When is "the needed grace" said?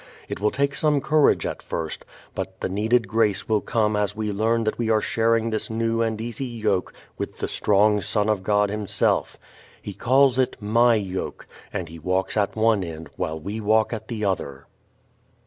2.59-3.47